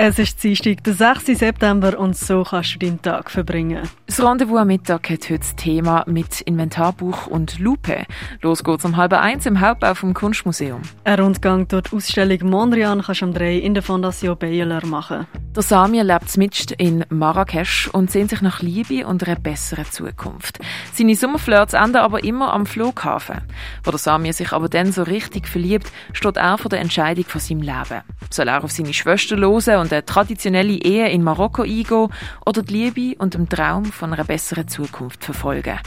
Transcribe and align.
Es 0.00 0.16
ist 0.20 0.44
Dienstag, 0.44 0.84
der 0.84 0.94
6. 0.94 1.26
September 1.26 1.98
und 1.98 2.16
so 2.16 2.44
kannst 2.44 2.72
du 2.72 2.78
deinen 2.78 3.02
Tag 3.02 3.32
verbringen. 3.32 3.82
Das 4.06 4.22
Rendezvous 4.22 4.60
am 4.60 4.68
Mittag 4.68 5.10
hat 5.10 5.28
heute 5.28 5.40
das 5.40 5.56
Thema 5.56 6.04
mit 6.06 6.40
Inventarbuch 6.42 7.26
und 7.26 7.58
Lupe. 7.58 8.06
Los 8.40 8.62
geht's 8.62 8.84
um 8.84 8.96
halb 8.96 9.12
eins 9.14 9.44
im 9.44 9.60
Hauptbau 9.60 9.96
vom 9.96 10.14
Kunstmuseum. 10.14 10.82
Ein 11.02 11.18
Rundgang 11.18 11.66
durch 11.66 11.82
die 11.82 11.96
Ausstellung 11.96 12.48
Mondrian 12.48 13.02
kannst 13.02 13.22
du 13.22 13.24
am 13.24 13.34
3 13.34 13.56
in 13.56 13.74
der 13.74 13.82
Fondation 13.82 14.38
Baylor 14.38 14.86
machen. 14.86 15.26
Der 15.56 15.64
Samir 15.64 16.04
lebt 16.04 16.36
mitst 16.36 16.70
in 16.70 17.04
Marrakesch 17.08 17.88
und 17.88 18.12
sehnt 18.12 18.30
sich 18.30 18.42
nach 18.42 18.62
Liebe 18.62 19.04
und 19.04 19.26
einer 19.26 19.34
besseren 19.34 19.86
Zukunft. 19.86 20.60
Seine 20.94 21.16
Sommerflirts 21.16 21.74
enden 21.74 21.96
aber 21.96 22.22
immer 22.22 22.52
am 22.52 22.66
Flughafen. 22.66 23.40
Wo 23.82 23.90
der 23.90 23.98
Samir 23.98 24.32
sich 24.32 24.52
aber 24.52 24.68
dann 24.68 24.92
so 24.92 25.02
richtig 25.02 25.48
verliebt, 25.48 25.90
steht 26.12 26.36
er 26.36 26.58
vor 26.58 26.68
der 26.68 26.78
Entscheidung 26.78 27.24
von 27.24 27.40
seinem 27.40 27.62
Leben. 27.62 28.02
Soll 28.30 28.46
er 28.46 28.62
auf 28.62 28.70
seine 28.70 28.94
Schwester 28.94 29.36
losen 29.36 29.74
und 29.76 29.87
eine 29.92 30.04
traditionelle 30.04 30.72
Ehe 30.72 31.08
in 31.08 31.22
Marokko 31.22 31.62
eingehen 31.62 32.08
oder 32.46 32.62
die 32.62 32.72
Liebe 32.72 33.18
und 33.18 33.34
den 33.34 33.48
Traum 33.48 33.84
von 33.86 34.12
einer 34.12 34.24
besseren 34.24 34.68
Zukunft 34.68 35.24
verfolgen? 35.24 35.78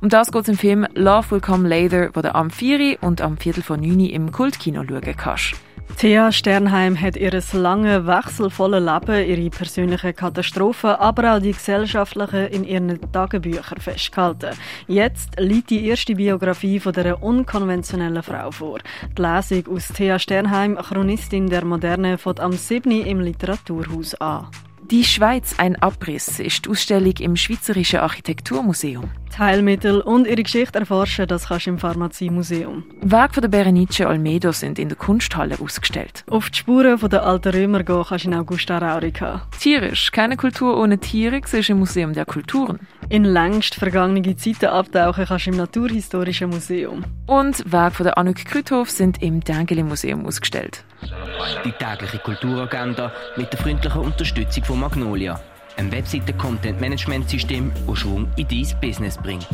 Um 0.00 0.08
das 0.08 0.30
geht 0.30 0.42
es 0.42 0.48
im 0.48 0.58
Film 0.58 0.86
Love 0.94 1.30
Will 1.30 1.40
Come 1.40 1.68
Later, 1.68 2.10
wo 2.14 2.20
du 2.20 2.34
am 2.34 2.50
4 2.50 3.02
und 3.02 3.20
am 3.20 3.36
Viertel 3.36 3.62
von 3.62 3.80
9 3.80 4.00
im 4.06 4.32
Kultkino 4.32 4.84
schauen 4.86 5.16
kannst. 5.16 5.54
Thea 5.94 6.30
Sternheim 6.30 7.00
hat 7.00 7.16
ihr 7.16 7.40
lange, 7.52 8.06
wechselvolle 8.06 8.80
Leben, 8.80 9.26
ihre 9.26 9.50
persönlichen 9.50 10.14
Katastrophen, 10.14 10.90
aber 10.90 11.34
auch 11.34 11.40
die 11.40 11.52
gesellschaftlichen 11.52 12.48
in 12.48 12.64
ihren 12.64 13.12
Tagebüchern 13.12 13.80
festgehalten. 13.80 14.56
Jetzt 14.88 15.40
liegt 15.40 15.70
die 15.70 15.86
erste 15.86 16.14
Biografie 16.14 16.80
von 16.80 16.92
der 16.92 17.22
unkonventionellen 17.22 18.22
Frau 18.22 18.50
vor. 18.50 18.80
Die 19.16 19.22
Lesung 19.22 19.74
aus 19.74 19.88
Thea 19.88 20.18
Sternheim, 20.18 20.76
Chronistin 20.76 21.46
der 21.46 21.64
Moderne, 21.64 22.18
fängt 22.18 22.40
am 22.40 22.52
7. 22.52 22.90
im 22.90 23.20
Literaturhaus 23.20 24.14
an. 24.16 24.48
Die 24.90 25.02
Schweiz 25.02 25.56
ein 25.58 25.74
Abriss 25.82 26.38
ist 26.38 26.64
die 26.64 26.70
Ausstellung 26.70 27.14
im 27.18 27.34
Schweizerischen 27.34 27.98
Architekturmuseum. 27.98 29.10
Teilmittel 29.36 30.00
und 30.00 30.28
ihre 30.28 30.44
Geschichte 30.44 30.78
erforschen, 30.78 31.26
das 31.26 31.48
kannst 31.48 31.66
du 31.66 31.70
im 31.70 31.78
Pharmaziemuseum. 31.78 32.84
Werke 33.00 33.40
der 33.40 33.48
Berenice 33.48 34.06
Olmedo 34.06 34.52
sind 34.52 34.78
in 34.78 34.88
der 34.88 34.96
Kunsthalle 34.96 35.58
ausgestellt. 35.60 36.24
Auf 36.30 36.50
die 36.50 36.58
Spuren 36.58 36.98
der 37.10 37.24
alten 37.24 37.52
Römer 37.52 37.82
gehen 37.82 38.04
kannst 38.08 38.26
du 38.26 38.28
in 38.28 38.34
Augusta 38.34 38.78
Raurica. 38.78 39.48
Tierisch, 39.58 40.12
keine 40.12 40.36
Kultur 40.36 40.80
ohne 40.80 40.98
Tiere, 40.98 41.38
ist 41.38 41.68
im 41.68 41.80
Museum 41.80 42.12
der 42.12 42.24
Kulturen. 42.24 42.78
In 43.08 43.24
längst 43.24 43.76
vergangene 43.76 44.36
Zeiten 44.36 44.66
abtauchen 44.66 45.26
kannst 45.26 45.46
du 45.46 45.50
im 45.50 45.56
Naturhistorischen 45.56 46.50
Museum. 46.50 47.04
Und 47.26 47.62
Werke 47.70 48.02
der 48.02 48.18
Anuk 48.18 48.44
Krüthof 48.44 48.90
sind 48.90 49.22
im 49.22 49.40
Dengeli 49.40 49.84
Museum 49.84 50.26
ausgestellt. 50.26 50.84
Die 51.64 51.70
tägliche 51.70 52.18
Kulturagenda 52.18 53.12
mit 53.36 53.52
der 53.52 53.60
freundlichen 53.60 54.00
Unterstützung 54.00 54.64
von 54.64 54.80
Magnolia, 54.80 55.40
ein 55.76 55.92
Webseite-Content-Management-System, 55.92 57.70
das 57.86 57.98
Schwung 57.98 58.26
in 58.36 58.48
dein 58.48 58.80
Business 58.80 59.16
bringt. 59.16 59.46